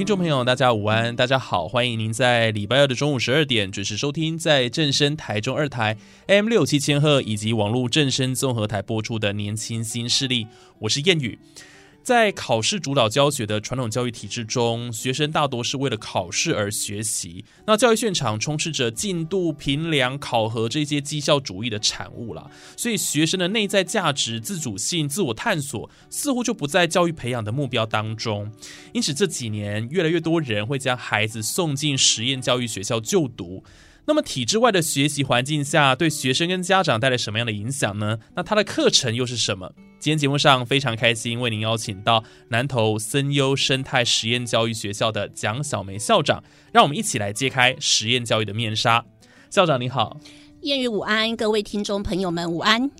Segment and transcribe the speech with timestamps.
[0.00, 10.44] 听众朋友，大家午安，大家好，欢迎您在礼拜二的中午十二点准时收听，在正声台中二台 M 六七千赫以及网络正声综合台播出的《年轻新势力》，
[10.78, 11.38] 我是谚语。
[12.02, 17.44] 在考试主导教学的传统教育体制中，学生大多是为了考试而学习。
[17.66, 28.50] 那教育现场充斥着进度、评量、考核这些绩效主义的产物啦，所以学生的内在价值、自主性、自我探索似乎就不在教育培养的目标当中。
[28.92, 33.62] 因此这几年，越来越多人会将孩子送进实验教育学校就读。
[34.06, 38.18] 那么体制外的学习环境下，对学生跟家长带来什么样的影响呢？
[38.34, 39.72] 那他的课程又是什么？
[40.00, 46.42] 今天节目上非常开心，为您邀请到南投森优生态实验教育学校的蒋小梅校长，
[46.72, 49.04] 让我们一起来揭开实验教育的面纱。
[49.50, 50.18] 校长你好，
[50.62, 52.90] 谚语午安，各位听众朋友们午安。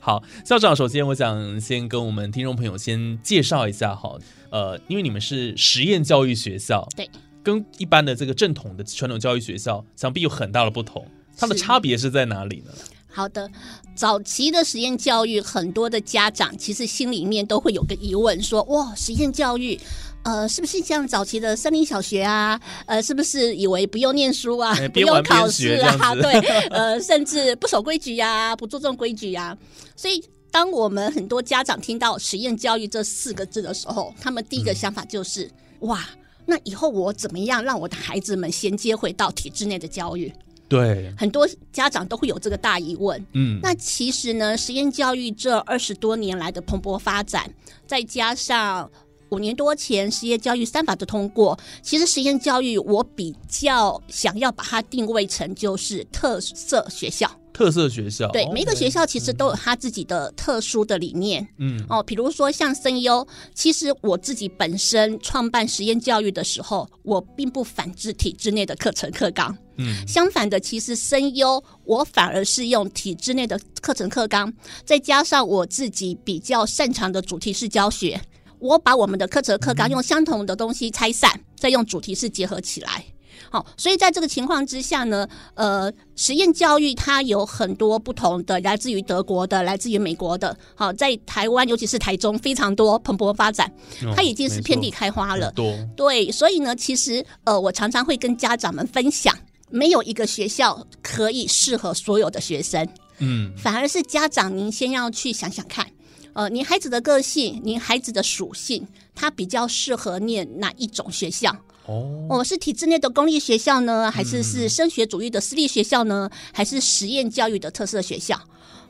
[0.00, 4.18] 好，校长，首先我想先跟我们听众朋友先介绍一下哈，
[4.50, 7.08] 呃，因为你们是实验教育学校，对。
[7.48, 11.06] 跟一般的这个正统的传统教育学校，想必有很大的不同。
[11.36, 12.72] 它的差别是在哪里呢？
[13.10, 13.50] 好的，
[13.96, 19.80] 早期的实验教育，很多的家长其实心里面都会有个疑问，说：哇，实验教育，
[20.24, 22.60] 呃，是不是像早期的森林小学啊？
[22.86, 26.14] 呃，是不是以为不用念书啊， 不用考试啊？
[26.14, 26.32] 对，
[26.68, 29.56] 呃，甚至不守规矩呀，不注重规矩呀？
[29.96, 30.22] 所以，
[30.52, 36.04] 当我们很多家长听到实验教育这四个字的时候，他们第一个想法就是：哇。
[36.50, 40.32] 那以后我怎么样让我的孩子们衔接回到体制内的教育？
[40.66, 43.22] 对，很多家长都会有这个大疑问。
[43.32, 47.52] 嗯，那其实呢，实验教育这二十多年来的蓬勃发展，
[47.86, 48.90] 再加上
[49.28, 57.30] 五年多前实验教育三法的通过，其实实验教育我比较想要把它定位成就是特色学校。
[57.58, 58.30] 特色学校。
[58.30, 61.84] 对每一个学校其实都有他自己的特殊的理念，嗯。
[61.88, 74.52] 哦，比如说像声优，其实我自己本身创办实验教育的时候，我并不反制体制内的课程课纲，嗯，相反的，其实声优我反而是用体制内的课程课纲，
[74.84, 78.20] 再加上我自己比较擅长的主题式教学，
[78.60, 83.04] 我把我们的课程课纲用相同的东西拆散，再用主题式结合起来。
[83.50, 90.56] 好，所以在这个情况之下呢，呃，实验教育它有很多不同的，来自于德国的，来自于美国的。
[90.74, 93.72] 好，在台湾，尤其是台中，非常多蓬勃发展，
[94.14, 95.50] 它已经是遍地开花了。
[95.52, 99.34] 多对，所以呢，其实呃，我常常会跟家长们分享，
[99.70, 102.86] 没有一个学校可以适合所有的学生。
[103.18, 105.86] 嗯，反而是家长，您先要去想想看，
[106.34, 111.56] 呃，您孩子的个性，您孩子的属性，他比较适合念哪一种学校？
[111.88, 116.28] 哦，我是体制内的公立学校呢，还是是升学主义的私立学校呢？
[116.52, 118.38] 还是实验教育的特色学校？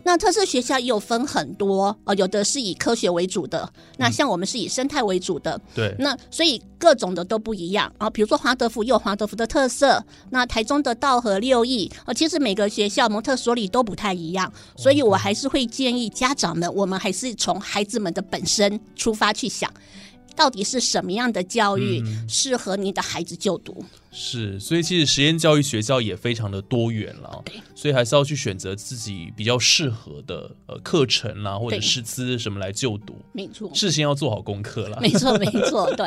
[0.03, 5.61] 那特色学校也有分很多，呃，有的是以科学为主的，那像我们是以生态为主的。
[5.75, 8.11] 对，那所以各种的都不一样啊。
[8.11, 19.73] 比如说华德福有华德福的特色，那台中的道和六艺，呃，其实每个学校蒙特梭利都不太一样，所以我还是会建议家长们，我们还是从孩子们的本身出发去想。
[20.39, 23.85] 到底是什么样的教育适合你的孩子就读？
[24.13, 27.45] 是，所以其实实验教育学校也非常的多元了，
[27.75, 33.17] 所以还是要去选择自己比较适合的呃课程啦，或者师资什么来就读。
[33.33, 34.99] 没错，事先要做好功课了。
[35.01, 36.07] 没错，没错， 对。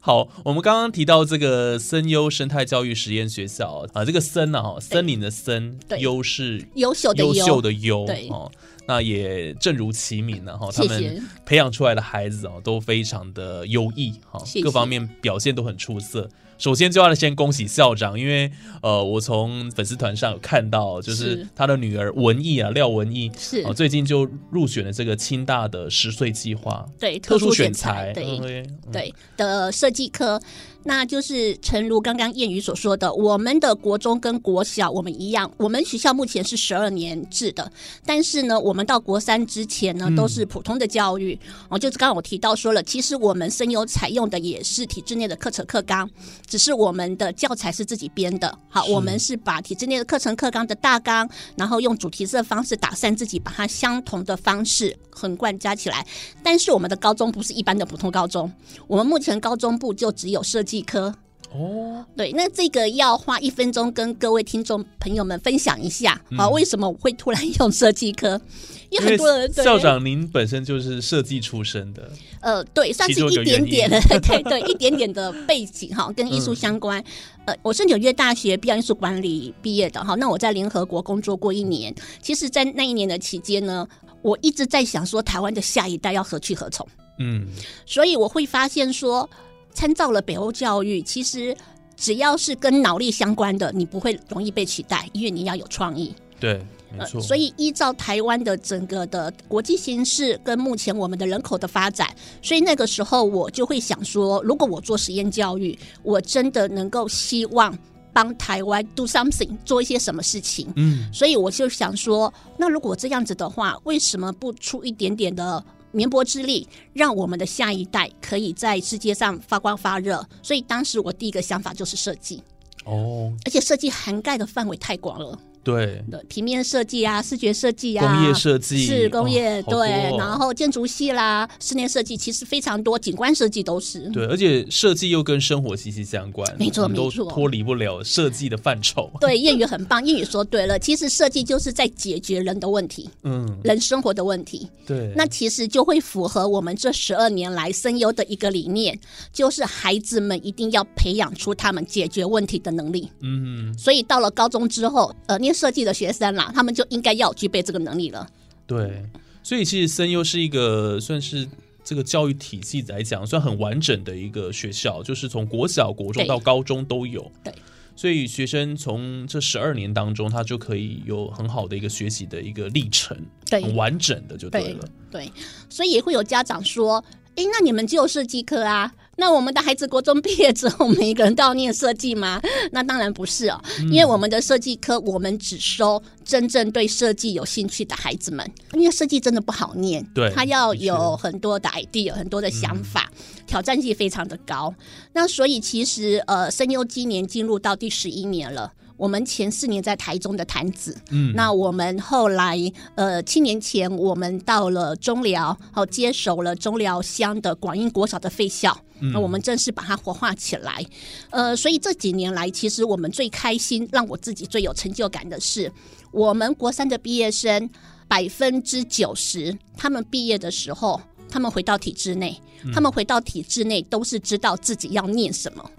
[0.00, 8.50] 好，我们刚刚提到这个森优生态教育实验学校啊，这个森呢哈，森林的森，优是优秀的优秀的优，对哦。
[8.86, 16.28] 那也正如其名呢，哈，他们培养出来的孩子哦，都非常的优异，哈，各方面表现都很出色。
[16.56, 18.50] 首先就要先恭喜校长，因为
[18.80, 28.64] 呃，我从粉丝团上有看到，就是他的女儿文艺啊，廖文艺是最近就入选了这个清大的十岁计划，对，特殊选才，对。
[28.92, 29.14] 对。
[29.36, 30.40] 的设计科。
[30.86, 37.72] 那就是诚如刚刚谚语所说的，我们的国中跟国小我们一样，我们学校目前是十二年制的，
[38.04, 41.38] 但是呢，我们到国三之前呢都是普通的教育。
[41.68, 46.08] 哦，就是刚刚我提到说了，其实我们声优采用的也是体制内的课程课纲，
[46.46, 48.58] 只是我们的教材是自己编的。
[48.68, 56.06] 好，我们是把体制内的课程课纲的大纲，然后用主题式的方式打散，自己把它相同的方式横贯加起来。
[56.42, 58.52] 但是我们的高中不是一般的普通高中，
[58.86, 61.14] 我们目前高中部就只有设计科。
[61.54, 68.40] 哦，对，那这个要花一分钟跟各位听众朋友们分享一下啊，为什么我会突然用设计科？
[68.90, 72.10] 因为很多人校长您本身就是设计出身的，
[72.40, 77.02] 呃，对，算是一点点的， 对对，一点点的背景哈，跟艺术相关。
[77.46, 81.94] 呃，我是纽约大学表演艺术管理毕业的哈，那我在联合国工作过一年。
[82.20, 83.86] 其实，在那一年的期间呢，
[84.22, 86.86] 我一直在想说，台湾的下一代要何去何从？
[87.20, 87.46] 嗯，
[87.86, 89.28] 所以我会发现说。
[89.74, 91.54] 参照了北欧教育，其实
[91.96, 96.14] 只要是跟脑力相关的，你不会容易被取代，因为你要有创意。
[96.40, 96.64] 对，
[96.96, 97.20] 没错。
[97.20, 102.08] 所以依照台湾的整个的国际形势跟目前我们的人口的发展，
[102.40, 107.76] 所以那个时候我就会想说，如果我做实验教育，我真的能够希望
[108.12, 110.72] 帮台湾 do something，做一些什么事情。
[110.76, 115.64] 嗯，所以我就想说，那如果这样子的话，为什么不出一点点的？
[115.94, 120.26] 绵薄之力，让我们的下一代可以在世界上发光发热。
[120.42, 122.42] 所以当时我第一个想法就是设计，
[122.84, 125.38] 哦，而且设计涵盖的范围太广了。
[125.64, 129.88] 对，平面设计啊，视觉设计啊，工业设计是工业对，
[130.18, 139.10] 然后建筑系啦，室内设计其实非常多，景观设计都是对，而且设计又跟生活息息相关，没错没错，脱离不了设计的范畴。
[139.20, 144.68] 对，谚语很棒，谚语说对了，其实设计就是在解决人的问题，嗯，人生活的问题。
[144.86, 148.98] 对，那其实就会符合我们这十二年来声优的一个理念，
[149.32, 153.08] 就是孩子们一定要培养出他们解决问题的能力。
[153.22, 158.28] 嗯，所以到了高中之后，呃，念设计的学生啦，他们就应该要具备这个能力了。
[158.66, 159.04] 对，
[159.42, 161.46] 所以其实森优是一个算是
[161.84, 167.30] 这个教育体系来讲，算很完整的一个学校，就是从国小、国中到高中都有。
[167.42, 167.54] 对，
[167.94, 173.16] 所以学生从这十二年当中，他就可以有很好的一个学习的一个历程，
[173.50, 174.88] 对，很完整的就对了。
[175.10, 175.30] 对，
[175.68, 177.04] 所以也会有家长说
[177.36, 182.40] ：“哎，那你们就有设计课啊？”那我们的孩子国中毕业之后，每一个人都要念设计吗？
[182.72, 188.48] 那当然不是哦，因为我们的设计科，我们只收真正对设计有兴趣的孩子们。
[188.72, 193.10] 因为设计真的不好念，对，他要有很多的 idea，很多的想法，
[193.46, 194.74] 挑战性非常的高。
[195.12, 198.72] 那所以其实呃，声优今年进入到第十一年了。
[198.96, 202.56] 我们前四年在台中的坛子，嗯，那我们后来
[202.94, 210.84] 呃七年前我们到了中寮，好接手了中寮乡的广英国小的废校，那我们正式把它活化起来。
[211.30, 215.70] 呃，所以这几年来，其实我们最开心，让我自己最有成就感的是，
[216.10, 217.68] 我们国三的毕业生
[218.06, 222.40] 百分之九十，他们毕业的时候，他们回到体制内，
[222.72, 225.70] 他们回到体制内都是知道自己要念什么。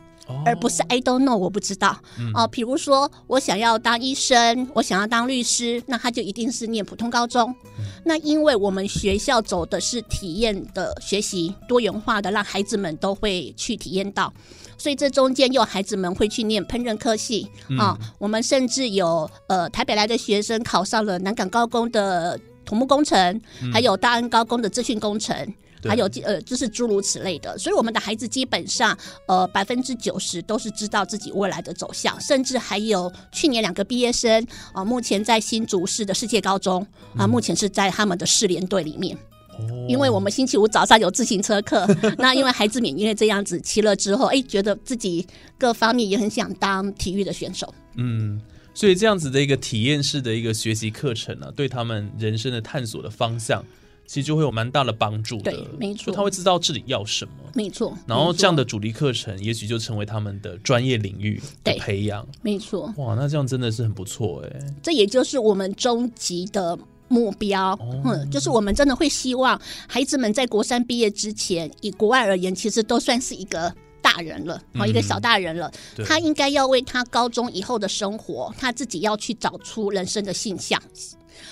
[0.45, 1.99] 而不是 I don't know，我不知道
[2.33, 2.47] 哦。
[2.47, 7.53] 比如说，我想要当医生，我想要当律师，那他就一定是念普通高中。
[8.03, 14.33] 那因为我们学校走的是体验的学习，多元化的，让孩子们都会去体验到。
[14.77, 17.47] 所以这中间有孩子们会去念烹饪科系
[17.79, 17.97] 啊。
[18.19, 25.53] 我们甚至有呃台北来的学生考上了南港高工的土木工程，还有大安高工的资讯工程。
[25.87, 36.85] 还有呃，就是诸如此类的，所以我们的孩子基本上呃百分之九十都是知道自己未来的走向，甚至还有去年两个毕业生啊，目前在新竹市的世界高中
[37.17, 39.17] 啊，目前是在他们的四联队里面。
[39.57, 41.87] 哦，因为我们星期五早上有自行车课，
[42.17, 45.25] 那因为孩子们因为这样子骑了之后，哎，觉得自己
[45.57, 47.73] 各方面也很想当体育的选手。
[47.95, 48.41] 嗯，
[48.73, 53.63] 所以这样子的一个体验式的一个学习课程呢，对他们人生的探索的方向。
[54.07, 57.97] 其实就会有蛮大的帮助的，对，没错，他会知道自己要什么，没错。
[58.07, 62.93] 然后这样的主力课程，也许就成为他们的专业领域的培养，没错。
[62.97, 64.59] 哇，那这样真的是很不错哎。
[64.83, 73.73] 这也就是我们终极的目标，嗯，就是我们真的会希望孩子们在国三毕业之前，以国外而言，其实都算是一个
[74.15, 75.69] 大人了，好，一个小大人了。
[76.05, 80.81] 他应该要为他高中以后的生活，他自己要去找出人生的性向。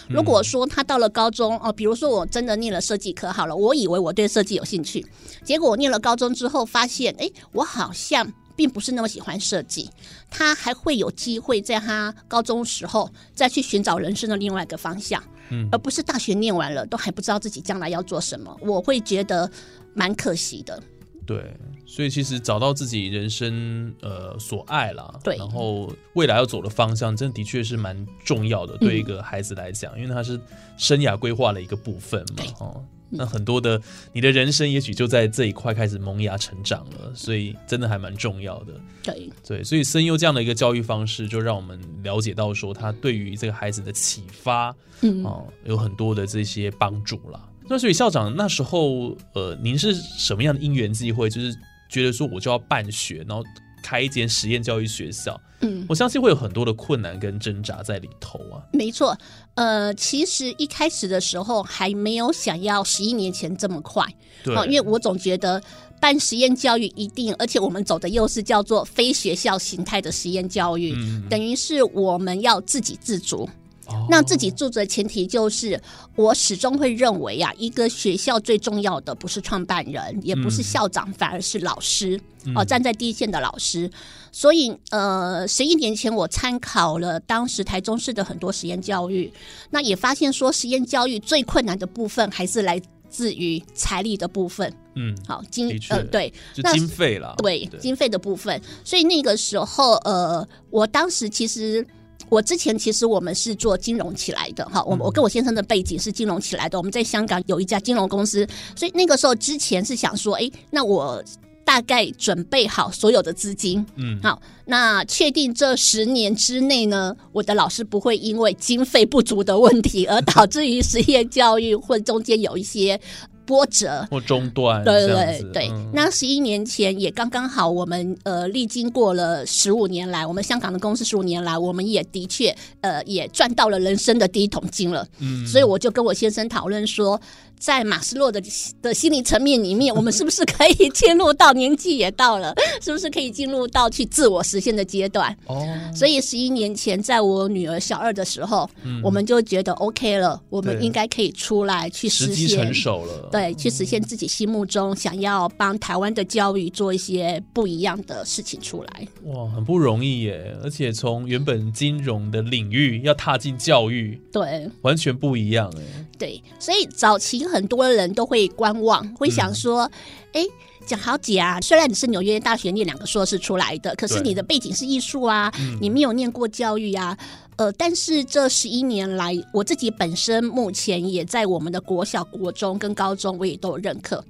[0.08, 5.05] 如果说他到了高中哦，比如说我真的念了设计科好了，我以为我对设计有兴趣，
[5.43, 9.89] 结果我念了高中之后发现，哎，我好像并不是那么喜欢设计。
[10.29, 18.55] 他还会有机会在他高中时候再去寻找人生的另外一个方向，嗯，而不是大学念完了都还不知道自己将来要做什么。
[18.62, 19.51] 我会觉得
[19.93, 20.82] 蛮可惜的。
[21.25, 21.55] 对，
[21.95, 25.38] 所以其实找到自己人生呃所爱啦，对。
[25.38, 30.41] 然后未来要走的方向，真的的确是蛮重要的，对一个孩子来讲，因为他是
[30.75, 32.83] 生涯规划的一个部分嘛，哦。
[33.15, 33.79] 那很多的
[34.12, 38.73] 你的人生也许就在这一块开始萌芽成长了，所以真的还蛮重要的。
[39.03, 47.39] 对，对，所以声优这样的一个教育方式，就让我们了解到说，他对于这个孩子的启发，嗯，哦，有很多的这些帮助啦。
[47.69, 51.55] 那所以校长那时候，呃，您是什么样的因缘际会，就是
[51.93, 53.43] 觉得说我就要办学，然后
[53.83, 55.39] 开一间实验教育学校？
[55.62, 58.65] 嗯，我相信会有很多的困难跟挣扎在里头啊。
[58.73, 59.15] 没错。
[59.53, 64.03] 呃，其实一开始的时候还没有想要十一年前这么快，
[64.43, 65.62] 对，哦，因为我总觉得
[66.01, 73.47] 办实验教育一定，而且我们走的又是叫做非学校形态的实验教育，嗯等于是我们要自给自足。
[73.87, 75.79] 哦那自己住的前提就是，
[76.15, 83.89] 我始终会认为啊，一个学校最重要的不是创办人，也不是嗯校长，反而是老师嗯哦，站在第一线的老师。
[84.31, 89.31] 所以，呃，十一年前我参考了当时台中市的很多实验教育，
[89.69, 94.73] 那也发现说，实验教育最困难的部分还是来自于财力的部分。
[94.95, 101.85] 嗯，好，经呃对，那就经费啦，对经费的部分，所以那个时候，呃，我当时其实。
[102.33, 111.23] 我之前其实我们是做金融起来的哈，我我跟我先生的背景是金融起来的，我们在香港有一家金融公司，所以那个时候之前是想说，哎，那我
[111.63, 122.99] 大概准备好所有的资金，嗯，好，那确定这十年之内呢，我的老师不会因为经费不足的问题而导致于实验教育或中间有一些
[123.45, 124.07] 波折。
[124.09, 135.07] 或中断，对对对，嗯那十一年前也刚刚好，我们呃历经过了十五年来，我们香港的公司十五年来，我们也的确呃也赚到了人生的第一桶金了。
[135.19, 137.19] 嗯所以我就跟我先生讨论说，
[137.60, 138.41] 在马斯洛的
[138.81, 145.36] 的心理层面里面，我们是不是可以进入到年纪也到了，是不是可以进入到去自我实现的阶段？
[145.45, 148.69] 哦，所以十一年前，在我女儿小二的时候，
[149.01, 159.07] 我们就觉得 OK 了，我们应该可以出来去实现成熟了，对，去实现自己心目中想要帮台湾的教育做一些不一样的事情出来。
[159.24, 160.53] 哇，很不容易耶！
[160.62, 166.05] 而且从原本金融的领域要踏进教育，对完全不一样哎。
[166.23, 169.91] 对，所以早期很多人都会观望，会想说，
[170.31, 170.41] 哎、
[170.85, 175.51] 蒋豪杰啊，虽然你是纽约大学念两个硕士出来的，可是你的背景是艺术啊，
[175.81, 177.17] 你没有念过教育啊。
[177.57, 184.23] 呃，但是这十一年来，我自己本身目前也在我们的国小、国中跟高中，我也都有任课。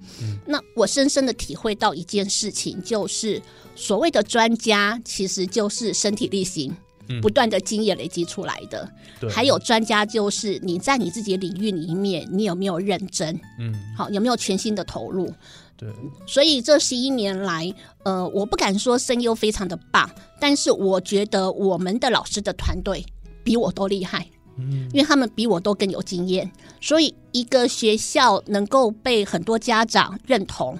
[0.48, 3.40] 那我深深的体会到一件事情，就是
[3.76, 6.76] 所谓的专家，其实就是身体力行。
[7.10, 13.40] 嗯不断的经验累积出来的，对，还有专家就是你在你自己的领域里面，你有没有认真？
[13.60, 15.32] 嗯，好，有没有全心的投入？
[15.76, 15.90] 对，
[16.28, 23.04] 所以这十一年来，呃，我不敢说声优非常的棒，但是我觉得我们的老师的团队
[23.44, 24.28] 比我都厉害。
[24.56, 30.78] 嗯，因为他们比我都更有经验，所以一个学校能够被很多家长认同，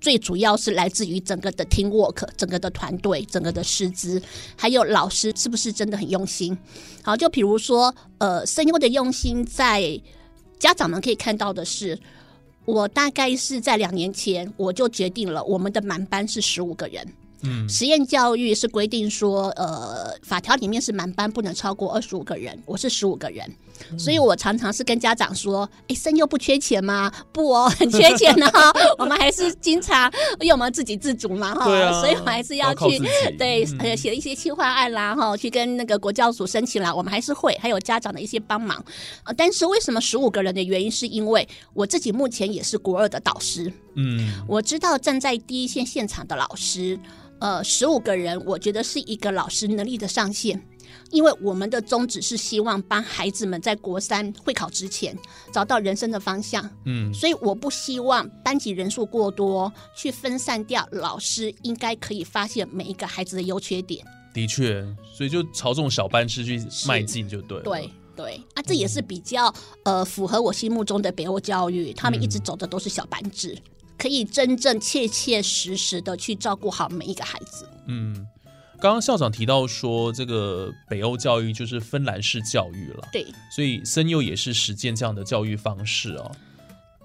[0.00, 4.20] 最主要是来自于整个的 team work，整个的团队，整个的师资，
[4.56, 6.56] 还有老师是不是真的很用心。
[7.02, 10.00] 好，就比如说，呃，声优的用心，在
[10.58, 11.98] 家长们可以看到的是，
[12.64, 17.06] 我大概是在两年前我就决定了，我们的满班是十五个人。
[17.42, 23.50] 嗯，实验教育是规定说，呃，法条里面是满班不能超过二十五个人，我是十五个人，
[23.98, 27.12] 所以我常常是跟家长说，哎，生又不缺钱吗？
[27.32, 28.50] 不哦，很缺钱哦，
[28.98, 31.64] 我们还是经常，因为我们自给自足嘛，哈、
[32.00, 32.98] 所以我还是要去
[33.38, 33.78] 对嗯。
[33.80, 38.82] 呃写一些企划案啦，哈，去跟那个国教署申请啦，我们还是会，还有家长的一些帮忙，
[39.24, 46.98] 呃，但是为什么十五个人的原因，是因为我自己目前也是国二的导师，嗯，我知道站在第一线现场的老师，
[47.40, 50.62] 呃，十五个人，我觉得是一个老师能力的上限。
[51.12, 55.16] 因为我们的宗旨是希望帮孩子们在国三会考之前
[55.52, 64.04] 找到人生的方向，嗯，所以我不希望班级人数过多，去分散掉老师应该可以发现每一个孩子的优缺点。
[64.32, 64.84] 的确，
[65.16, 67.64] 所以就朝这种小班制去迈进就对了。
[67.64, 69.52] 对对啊，这也是比较
[69.84, 73.56] 呃符合我心目中的北欧教育，他们一直走的都是小班制，
[74.00, 77.68] 可以真正切切实实的去照顾好每一个孩子。
[77.86, 78.26] 嗯，
[78.80, 86.32] 刚刚校长提到说，这个北欧教育就是芬兰式教育了，对所以森佑也是实践这样的教育方式哦。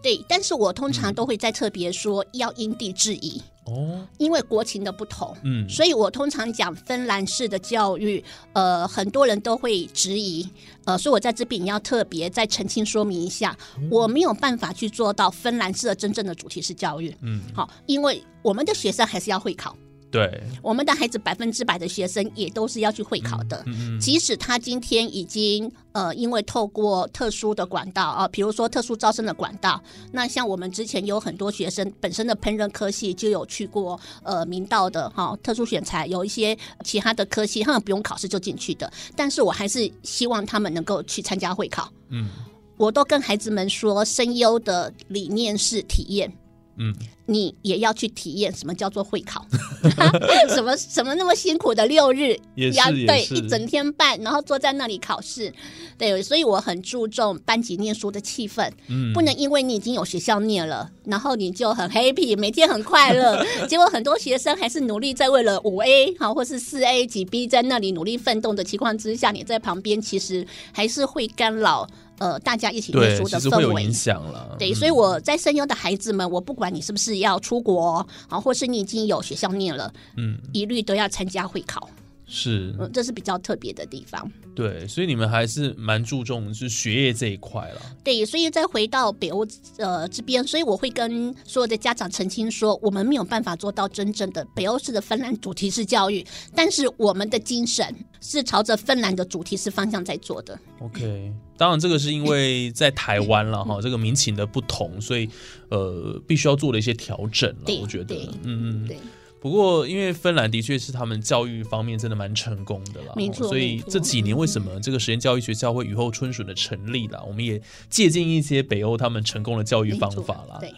[0.06, 3.42] 对，但是我通常都会再特别说要因地制宜。
[3.66, 10.48] 哦，因为国情的不同，嗯，所以我通常讲芬兰式的教育，呃，很多人都会质疑，
[10.84, 13.58] 呃，所以我在这边要特别再澄清说明一下，
[13.90, 19.76] 我没有办法去做到芬兰式的真正的主题式教育，嗯，好，因为我们的学生还是要会考。
[20.16, 29.82] 对，我们的孩子百分之百的学生也都是要去会考的，嗯嗯即使他今天已经呃，因为透过特殊的管道啊，比如说特殊招生的管道，
[30.12, 41.92] 那像我们之前有很多学生本身的烹饪科系就有去过呃明道的哈、特殊选材，有一些其他的科系他们不用考试就进去的，但是我还是希望他们能够去参加会考。
[42.10, 42.30] 嗯。
[42.78, 46.30] 我都跟孩子们说，声优的理念是体验。
[46.76, 46.94] 嗯，
[47.28, 49.46] 你也要去体验什么叫做会考，
[50.54, 55.52] 什么什么那么辛苦的六日，也是要对一整天半，然后坐在那里考试，
[55.98, 59.14] 对，所以我很注重班级念书的气氛，嗯。
[59.14, 71.88] 不能因为你已经有学校念了，然后你就很 happy，每天很快乐， 结果很多学生还是努力在为了五 A 好或是四 A 几 B 在那里努力奋斗的情况之下，你在旁边其实还是会干扰
[72.20, 73.84] 呃大家一起念，书的氛围。
[73.84, 73.94] 影。
[73.94, 74.56] 响了。
[74.60, 74.76] 对，嗯。
[74.76, 80.38] 所以我在声优的孩子们，我不管你是不是要出国啊，或是你已经有学校念了，嗯。
[80.54, 81.90] 一律都要参加会考，
[82.26, 82.76] 是。
[82.80, 84.32] 嗯，这是比较特别的地方。
[84.56, 87.82] 对，所以你们还是蛮注重是学业这一块了。
[88.04, 89.46] 对，所以再回到北欧
[89.78, 100.58] 呃这边，所以我会跟所有的家长澄清说，我们没有办法做到真正的北欧式的芬兰主题式教育，但是我们的精神是朝着芬兰的主题式方向在做的。
[100.80, 105.30] OK，当然这个是因为在台湾了哈，这个民情的不同，所以
[105.70, 107.82] 呃必须要做的一些调整了。
[107.82, 108.88] 我觉得，嗯嗯。
[108.88, 108.98] 对，
[109.46, 117.22] 不过因为芬兰的确是他们教育方面真的蛮成功的啦，没错所以这几年为什么这个实验教育学校会雨后春笋的成立啦？
[117.28, 120.58] 我们也借鉴一些北欧他们成功的教育方法啦。
[120.60, 120.74] 对，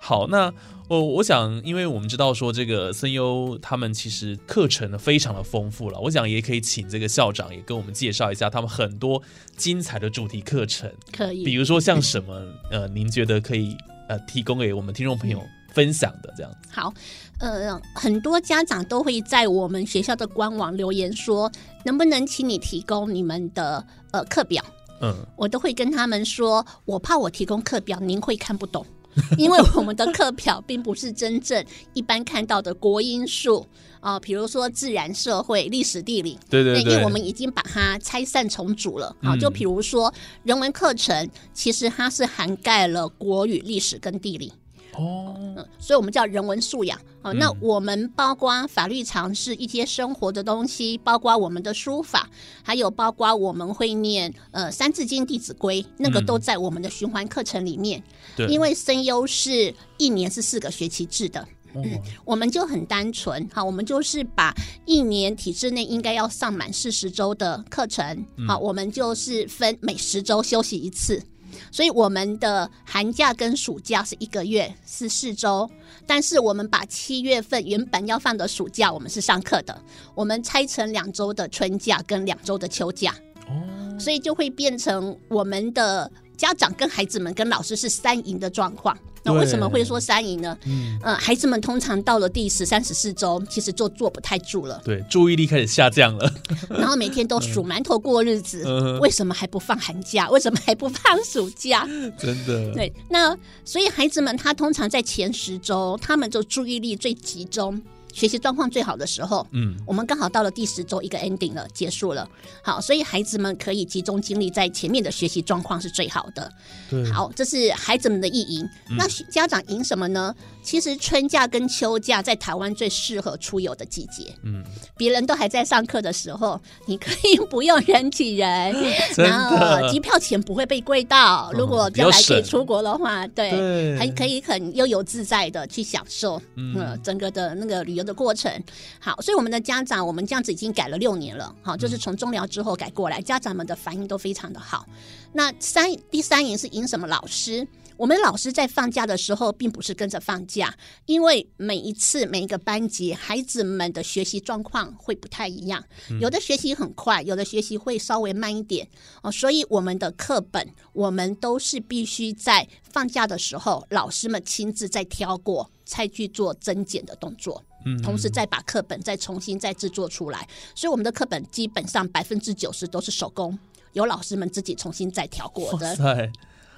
[0.00, 0.50] 好，那
[0.88, 9.22] 我我想，因为我们知道说这个森优他们其实课程呢非常的丰富了，我想也可以请这个校长也跟我们介绍一下他们很多
[9.54, 11.44] 精彩的主题课程，可以。
[11.44, 13.76] 比如说像什么呃，您觉得可以
[14.08, 15.44] 呃提供给我们听众朋友
[15.78, 16.68] 分享的这样子？
[16.72, 16.92] 好，
[17.38, 21.50] 呃，很多家长都会在我们学校的官网留言说，
[21.84, 24.64] 能不能请你提供你们的呃课表？
[25.00, 28.84] 嗯，我都会跟他们说，我怕我提供课表您会看不懂，
[29.38, 31.64] 因为我们的课表并不是真正
[31.94, 33.64] 一般看到的国英数
[34.00, 36.38] 啊、比如说自然、社会、历史、地理。
[36.48, 40.12] 对对对，因为我们已经把它拆散重组了啊，嗯就比如说
[40.44, 44.52] 人文课程，其实它是涵盖了国语、历史跟地理。
[44.98, 46.98] 哦，嗯，所以我们叫人文素养。
[47.20, 52.28] 好、嗯那我们包括法律常识、一些生活的东西，包括我们的书法，
[52.62, 58.02] 还有包括我们会念呃《三字经》《弟子规》，那个嗯都在我们的循环课程里面。
[58.36, 61.84] 对，因为声优是一年是四个学期制的，嗯
[62.24, 64.54] 我们就很单纯，好，我们就是把
[64.86, 71.22] 一年体制内应该要上满四十周的课程，好，我们就是分每十周休息一次。
[71.70, 75.68] 所以我们的寒假跟暑假是一个月是四周，
[76.06, 79.80] 但是我们把七月份原本要放的暑假我们是上课的，
[80.14, 83.14] 我们拆成两周的春假跟两周的秋假，
[83.48, 88.96] 哦，所以就会变成我们的家长跟孩子们跟老师是三赢的状况。
[89.32, 90.56] 那为什么会说三姨呢？
[90.66, 96.32] 嗯，呃，孩子们通常到了第十三、十四周，其实就坐不太住了，对，注意力开始下降了，
[96.70, 98.64] 然后每天都数馒头过日子。
[98.66, 100.28] 嗯为什么还不放寒假？
[100.30, 101.86] 为什么还不放暑假？
[102.18, 107.80] 真的，对，那所以孩子们他通常在前十周，他们就注意力最集中，
[108.18, 109.46] 学习状况最好的时候。
[109.52, 112.28] 嗯，我们刚好到了第十周，一个 ending 了，结束了。
[112.62, 116.52] 好，所以孩子们可以集中精力在前面的学习状况是最好的。
[116.90, 118.68] 对，好，这是孩子们的意赢。
[118.96, 120.34] 那家长赢什么呢？
[120.62, 124.34] 其实春假跟秋假在台湾最适合出游的季节。
[124.42, 124.62] 嗯，
[124.96, 128.74] 别人都还在上课的时候，你可以不用人挤人，
[129.14, 131.50] 真然后的机票钱不会被贵到。
[131.54, 133.48] 如果将来可以出国的话，对。
[133.50, 138.50] 对，还可以很悠游自在的去享受，嗯嗯、整个的那个旅游的过程。
[138.98, 144.86] 好，所以我们的家长，我们这样子已经改了六年了，好，就是从中疗之后改过来，家长们的反应都非常的好。
[145.34, 147.06] 那三第三赢是赢什么？
[147.06, 147.66] 老师，
[147.96, 150.74] 我们老师在放假的时候，并不是跟着放假，
[151.06, 155.84] 因为每一次每一个班级孩子们的学习状况会不太一样，
[156.20, 158.88] 有的学习很快，有的学习会稍微慢一点
[159.22, 167.62] 哦，所以我们的课本我们都是必须在放假的时候，老师们亲自再挑过，才去做增减的动作。
[167.84, 173.58] 嗯同时再把课本再重新再制作出来，所以我们的课本基本上百分之九十都是手工，
[173.92, 176.30] 由老师们自己重新再调过的。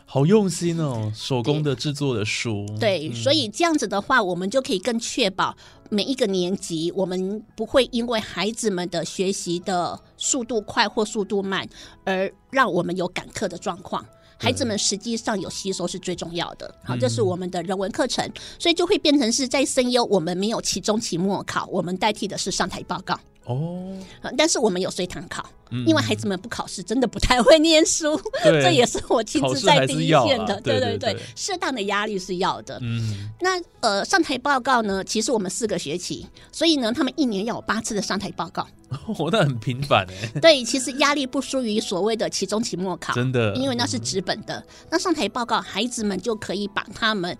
[0.04, 2.66] 好用心哦，手工的制作的书。
[2.80, 5.56] 对，所以这样子的话，我们就可以更确保
[5.90, 11.68] 每一个年级，我们不会因为孩子们的学习的速度快或速度慢，
[12.04, 14.04] 而让我们有赶课的状况。
[14.38, 16.72] 孩子们实际上有吸收是最重要的。
[16.84, 18.26] 好，这是我们的人文课程，
[18.58, 23.18] 所以就会变成是在声优，我们没有期中、期末考，我们代替的是上台报告。
[23.54, 23.96] 哦，
[24.36, 25.44] 但是我们有随堂考。
[25.86, 30.60] 因为孩子们不考试，真的不太会念书，这也是我亲自在第一线的。
[30.62, 32.76] 对对对，适当的压力是要的。
[32.82, 35.04] 嗯，那呃，上台报告呢？
[35.04, 38.66] 其实我们四个学期，所以呢，他们一年要有八次的上台报告。
[39.14, 40.40] 活得很频繁哎。
[40.40, 44.60] 对，其实压力不输于所谓的期中、期末考，真的，因为那是纸本的。
[44.90, 47.38] 那上台报告，孩子们就可以把他们。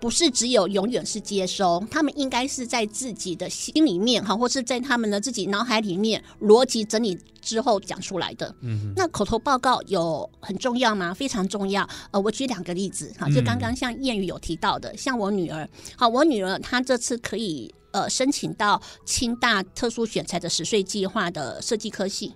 [0.00, 8.54] 不是只有永远是接收，他们应该是在自己的心里面哈，或是在他们的自己脑海里面逻辑整理之后讲出来的。
[8.60, 11.14] 嗯，那口头报告有很重要吗？
[11.14, 11.88] 非常重要。
[12.10, 17.74] 呃，我举两个例子哈，就刚刚像谚语有提到的，像我女儿，好，我女儿她这次可以。
[17.96, 22.30] 呃，申请到清大特殊选材的十岁计划的设计科系，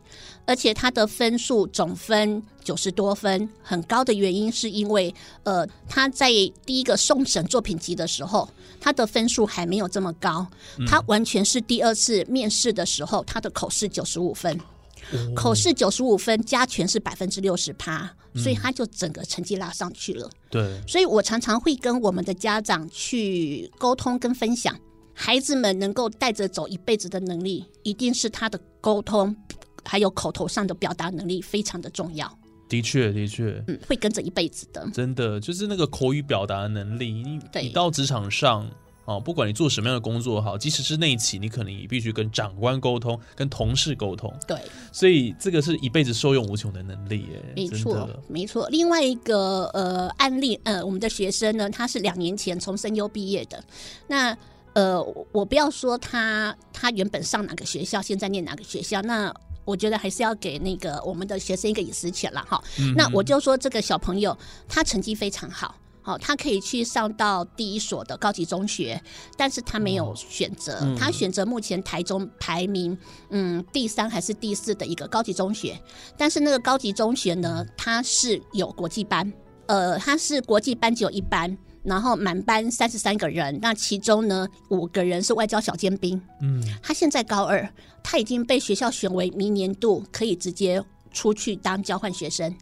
[0.46, 6.30] 而且他的分数总分九十多分，很高的原因是因为，呃，他在
[6.64, 8.48] 第一个送审作品集的时候，
[8.80, 10.46] 他的分数还没有这么高，
[10.88, 14.58] 他完全是第二次面试的时候，他的口试九十五分，
[15.36, 20.30] 口试九十五分加权是百分之六十趴，所以他就整个成绩拉上去了。
[20.48, 24.74] 对，所以我常常会跟我们的家长去沟通跟分享。
[25.22, 29.36] 孩子们能够带着走一辈子的能力，一定是他的沟通，
[29.84, 32.26] 还有口头上的表达能力非常的重要。
[32.70, 34.88] 的确，的确，嗯，会跟着一辈子的。
[34.94, 37.12] 真的，就是那个口语表达的能力。
[37.12, 38.66] 你你到职场上
[39.04, 44.32] 哦，不管你做什么样的工作好，即使是内企，你可能也必须跟长官沟通，跟同事沟通。
[44.48, 44.56] 对，
[44.90, 47.26] 所以这个是一辈子受用无穷的能力。
[47.34, 48.66] 哎，没错，没错。
[48.70, 53.62] 另外一个呃案例，呃，我们的学生呢，他是两年前从声优毕业的，
[54.08, 54.34] 那。
[54.72, 55.02] 呃，
[55.32, 62.62] 我不要说他他原本上哪个学校，现在念哪个学校，那我觉得还是要给那个我们的学生一个隐私权了哈。
[62.96, 64.36] 那我就说这个小朋友
[64.68, 69.00] 他成绩非常好，好，他可以去上到第一所的高级中学，
[69.36, 72.96] 但是他没有选择，他选择目前台中排名
[73.30, 75.76] 嗯第三还是第四的一个高级中学，
[76.16, 79.32] 但是那个高级中学呢，它是有国际班，
[79.66, 81.58] 呃，它是国际班只有一班。
[81.82, 86.20] 然后满班三十三个人，那其中呢五个人是外交小尖兵。
[86.42, 87.68] 嗯，他现在高二，
[88.02, 92.54] 他已经被学校选为明年度可以直接出去当交换学生。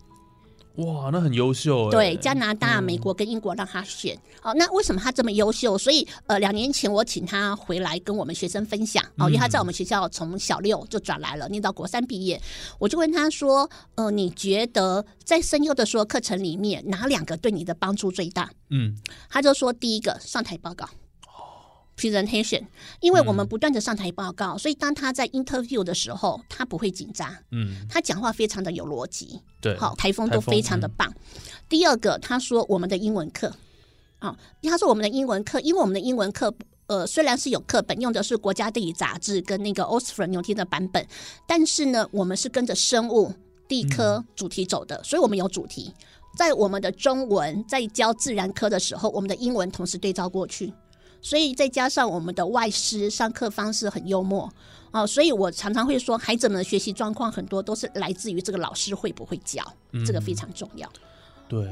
[0.78, 1.90] 哇，那很优秀。
[1.90, 4.16] 对，加拿大、美国跟英国让他选。
[4.42, 5.76] 哦，那为什么他这么优秀？
[5.76, 9.04] 所以，呃，两年前我请他回来跟我们学生分享。
[9.16, 12.40] 哦，因为他在我们学校从小六就转来了，念到国三毕业。
[12.78, 18.96] 我就问他说：“呃，你觉得在声优的所有课程里面，哪两个对你的帮助最大？”嗯，
[19.28, 20.88] 他就说：“第一个上台报告。”
[21.98, 22.62] presentation，
[23.00, 31.12] 因为我们不断的上台报告，所以当他在 interview 的时候，他不会紧张，嗯，他讲话非常的有逻辑，对，好，台风都非常的棒。
[31.68, 33.52] 第二个，他说我们的英文课，
[34.20, 36.54] 啊，他说我们的英文课，因为我们的英文课，
[36.86, 41.04] 呃，虽然是有课本，用的是国家地理杂志跟那个 Oxford 牛津的版本，
[41.46, 43.34] 但是呢，我们是跟着生物
[43.66, 45.92] 地科主题走的，所以我们有主题，
[46.36, 50.72] 在我们的中文在教自然科的时候，我们的英文同时对照过去。
[51.20, 54.52] 所以再加上我们的外师上课方式很幽默
[54.90, 59.62] 哦，所以我常常会说，孩子们的学习状况很多都是来自于这个老师会不会教，
[60.06, 60.90] 这个非常重要。
[61.48, 61.68] 对，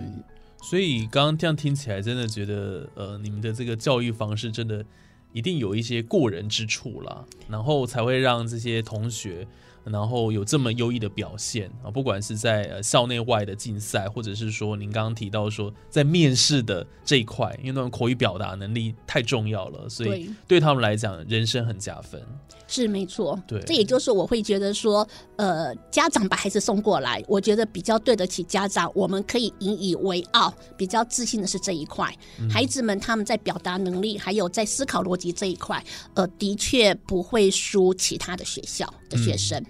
[0.62, 4.85] 所以刚刚这样听起来，真的觉得呃，你们的这个教育方式真的
[5.32, 9.46] 一定有一些过人之处了，然后才会让这些同学。
[9.90, 22.20] 然后有这么优异的表现啊，不管是在呃校内外的竞赛，或者是说您刚刚提到说在面试的这一块，因为那种口语表达能力太重要了，所以对他们来讲，人生很加分。
[22.68, 32.12] 是没错，对，这也就是我会觉得说，呃，家长把孩子送过来，我觉得比较对得起家长，我们可以引以为傲，比较自信的是这一块。
[32.51, 35.81] 孩子们他们在表达能力，还有在思考逻辑这一块，
[36.14, 39.57] 呃，的确不会输其他的学校的学生。
[39.61, 39.66] 嗯，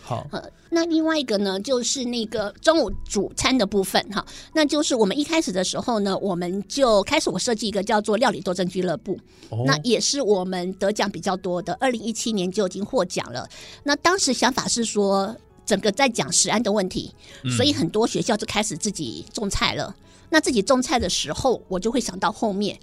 [0.00, 0.26] 好。
[0.32, 9.18] 呃，那另外一个呢，就是那个中午主餐的部分哈，那就是我们一开始的时候呢，我们就开始我设计一个叫做料理斗争俱乐部，
[9.64, 13.48] 那也是我们得奖比较多的，二零一七年就已经获奖了。
[13.84, 17.14] 那当时想法是说，整个在讲食安的问题，
[17.56, 19.94] 所以很多学校就开始自己种菜了。
[20.28, 22.78] 那自己种菜的时候，我就会想到后面，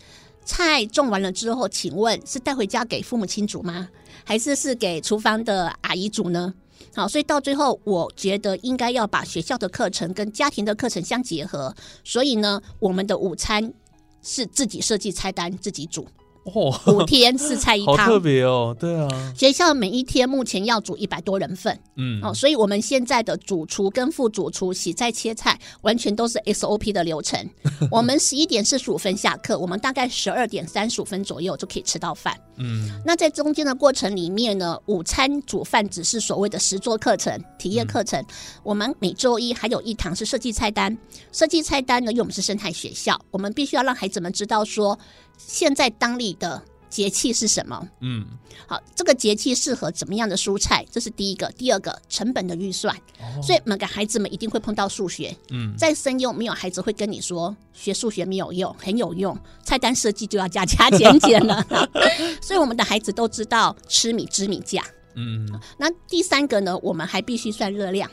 [0.46, 3.90] 菜种完了之后，请问是带回家给父母亲煮吗？
[4.24, 6.54] 还是是给厨房的阿姨煮呢？
[6.96, 11.74] 好，所以到最后，我觉得应该要把学校的课程跟家庭的课程相结合。
[12.04, 13.74] 所以呢，我们的午餐
[14.22, 16.08] 是自己设计菜单，自己煮。
[16.44, 18.22] 哦，五天四菜一汤好特汤。
[18.22, 27.40] 别哦，对啊，学校每一天目前要煮一百多人份嗯，哦，所以我们现在的主厨跟副主厨洗菜切菜，完全都是 SOP 的流程。
[27.92, 32.36] 我们十一点四十五分下课，我们大概十二点三十五分左右就可以吃到饭。
[32.58, 38.24] 嗯，那在中间的过程里面呢，午餐煮饭只是所谓的实作课程、体验课程。
[38.64, 40.98] 我们每周一还有一堂是设计菜单。
[41.32, 44.98] 设计菜单呢，因为我们是生态学校，我们必须要让孩子们知道说，
[45.40, 47.88] 现在当地的节气是什么。
[48.02, 48.28] 嗯，
[48.68, 50.86] 好，这个节气适合怎么样的蔬菜？
[50.92, 51.50] 这是第一个。
[51.54, 52.96] 第二个，成本的预算。
[53.42, 55.36] 所以每个孩子们一定会碰到数学。
[55.52, 59.38] 嗯，在生用没有孩子会跟你说学数学没有用，很有用。
[59.64, 61.66] 菜单设计就要加加减减了。
[62.42, 64.84] 所以我们的孩子都知道吃米知米价。
[65.16, 65.48] 嗯，
[65.78, 68.10] 那第三个呢，我们还必须算热量。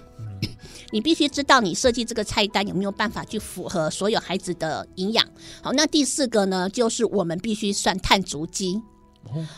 [0.90, 5.26] 你必须知道你设计这个菜单有没有办法去符合所有孩子的营养。
[5.62, 8.80] 好，那第四个呢，就是我们必须算碳足迹，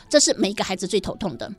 [0.09, 1.53] 这是每一个孩子最头痛的。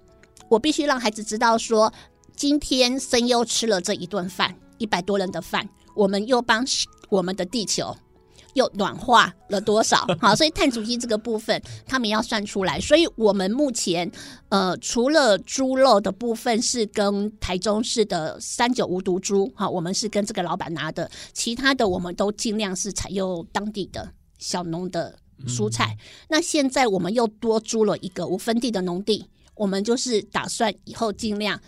[0.50, 1.94] 我必须让孩子知道说，
[2.36, 6.66] 今天声优吃了这一顿饭，一百多人的饭，我们又帮
[7.10, 7.96] 我们的地球
[8.54, 10.08] 又暖化了多少？
[10.20, 12.80] 好，所以碳足迹这个部分他们要算出来。
[12.80, 14.12] 所以我们目前
[14.50, 25.96] 呃，除了猪肉的部分是跟台中市的三九无毒猪，好，我们是跟这个老板拿的，其他的我们都尽量是采用当地的小农的蔬菜。
[26.28, 31.60] 那现在我们又多租了一个无分地的农地，我们就是打算以后尽量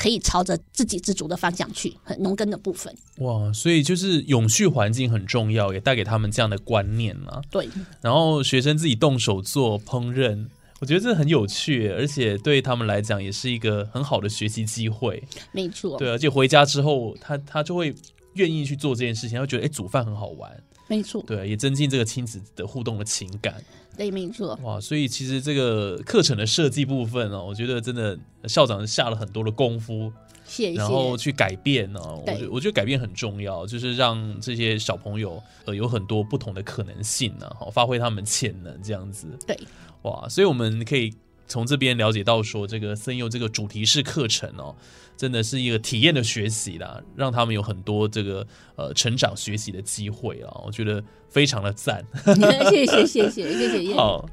[0.00, 2.90] 可以朝着自给自足的方向去，很农耕的部分。
[3.18, 7.42] 哇，所以就是永续环境很重要，也带给他们这样的观念啊。
[7.50, 7.68] 对，
[8.00, 10.46] 然后学生自己动手做烹饪，
[10.78, 15.22] 我觉得这很有趣，而且对他们来讲也是一个很好的学习机会。
[15.52, 17.94] 没错，对，而且回家之后，他他就会
[18.34, 20.50] 愿意去做这件事情，他会觉得哎，煮饭很好玩，
[20.88, 23.62] 没错，对，也增进这个亲子的互动的情感。
[23.96, 24.58] 对，没错。
[24.62, 30.10] 哇，所以其实这个课程的设计部分哦，我觉得真的校长下了很多的功夫，
[30.46, 30.78] 谢谢。
[30.78, 39.26] 然后去改变呢、我对觉我觉得改变很重要，就是让这些小朋友呃有很多不同的可能性呢、好发挥他们潜能这样子。
[39.46, 39.58] 对，
[40.02, 41.12] 哇，所以我们可以
[41.46, 44.74] 从这边了解到说，这个森佑这个主题式课程哦，
[45.20, 52.02] 真的是一个体验的学习啦，让他们有很多这个呃成长学习的机会啊，我觉得非常的赞。
[52.70, 54.26] 谢谢谢谢谢谢叶好，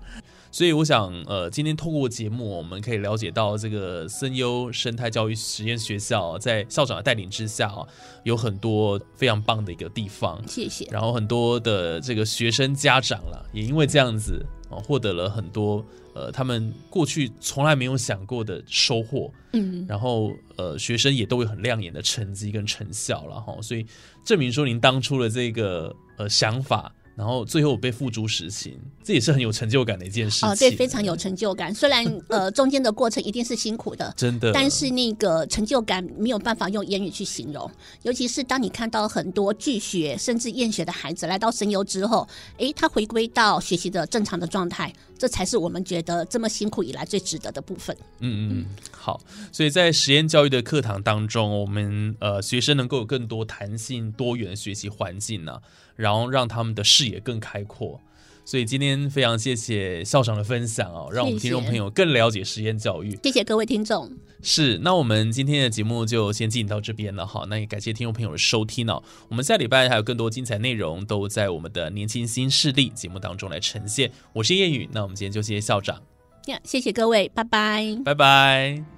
[0.49, 7.85] 所以我想，呃，今天透过节目，我们可以了解到这个森优生态教育实验学校在校长的带领之下，啊，
[8.23, 10.41] 有很多非常棒的一个地方。
[10.47, 10.87] 谢谢。
[10.89, 19.31] 然后很多的这个学生家长啦，也因为这样子哦，获得了很多呃他们过去从来没有想过的收获。
[19.53, 23.85] 嗯，然后呃，学生也都有很亮眼的成绩跟成效了哈，所以
[24.23, 30.49] 证明说您当初的这个呃想法，然后最后被付诸实行，这也是很有成就感的一件事情。
[30.49, 31.73] 哦，对，非常有成就感。
[31.73, 37.69] 虽然 呃中间的过程一定是辛苦的，真的，但是那个成就感没有办法用言语去形容。
[38.03, 42.27] 尤其是当你看到很多拒学甚至厌学的孩子来到神游之后，
[42.57, 47.97] 诶，他回归到学习的正常的状态，这才是我们觉得这么辛苦以来最值得的部分。
[48.19, 49.19] 嗯嗯嗯，好。
[49.51, 55.59] 所以在实验教育的课堂当中，我们呃学生能够有更多弹性、多元的学习环境呢、
[55.97, 57.99] 然后让他们的视野更开阔。
[58.45, 63.19] 所以今天非常谢谢校长的分享哦，让我们听众朋友更了解实验教育。
[63.21, 64.09] 谢谢各位听众。
[64.41, 67.45] 是，那我们今天的节目就先进行到这边了哈。
[67.49, 69.03] 那也感谢听众朋友的收听哦。
[69.27, 74.09] 我们下礼拜还有更多精彩内容都在我们的年轻新势力节目当中来呈现。
[74.31, 76.01] 我是叶宇，那我们今天就谢谢校长，
[76.45, 77.97] 呀，谢谢各位，拜拜。
[78.05, 78.96] 拜拜。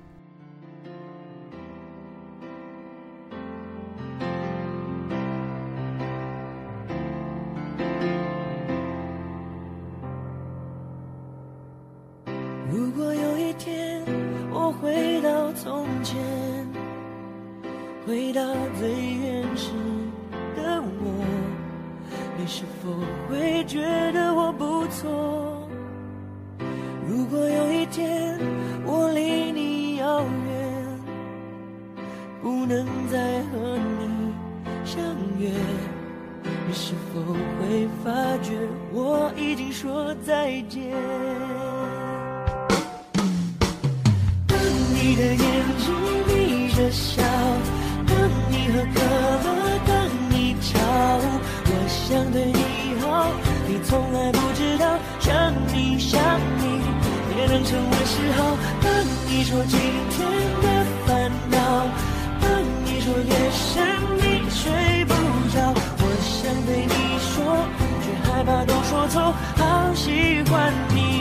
[48.71, 50.79] 的可乐当你吵
[51.65, 53.31] 我想对你好
[53.67, 54.85] 你从来不知道
[55.19, 56.21] 想你想
[56.59, 56.81] 你
[57.37, 58.91] 也能成为嗜好当
[59.27, 59.79] 你说今
[60.11, 60.29] 天
[60.61, 61.87] 的烦恼
[62.41, 63.83] 当你说夜深
[64.17, 65.13] 你睡不
[65.49, 67.65] 着我想对你说
[68.03, 71.18] 却害怕都说错好喜欢你。